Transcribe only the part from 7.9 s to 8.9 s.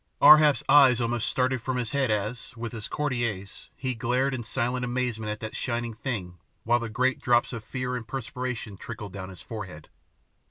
and perspiration